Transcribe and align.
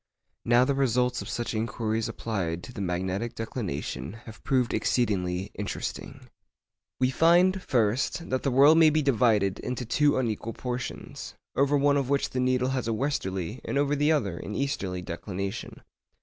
Now 0.45 0.65
the 0.65 0.73
results 0.73 1.21
of 1.21 1.29
such 1.29 1.53
inquiries 1.53 2.09
applied 2.09 2.63
to 2.63 2.73
the 2.73 2.81
magnetic 2.81 3.35
declination 3.35 4.13
have 4.25 4.43
proved 4.43 4.73
exceedingly 4.73 5.51
interesting. 5.53 6.27
We 6.99 7.11
find, 7.11 7.61
first, 7.61 8.31
that 8.31 8.41
the 8.41 8.49
world 8.49 8.79
may 8.79 8.89
be 8.89 9.03
divided 9.03 9.59
into 9.59 9.85
two 9.85 10.17
unequal 10.17 10.53
portions, 10.53 11.35
over 11.55 11.77
one 11.77 11.97
of 11.97 12.09
which 12.09 12.31
the 12.31 12.39
needle 12.39 12.69
has 12.69 12.87
a 12.87 12.93
westerly, 12.93 13.61
and 13.63 13.77
over 13.77 13.95
the 13.95 14.11
other 14.11 14.39
an 14.39 14.55
easterly, 14.55 15.03
declination. 15.03 15.83